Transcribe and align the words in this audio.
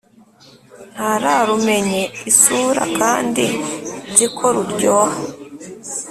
Ntararumenye 0.95 2.01
isura 2.31 2.83
Kandi 2.97 3.45
nzi 4.09 4.27
ko 4.37 4.45
ruryoha 4.55 5.19